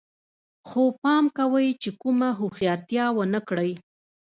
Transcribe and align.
خو 0.67 0.81
پام 1.03 1.25
کوئ 1.37 1.67
چې 1.81 1.89
کومه 2.01 2.29
هوښیارتیا 2.39 3.05
ونه 3.13 3.39
کړئ 3.47 3.71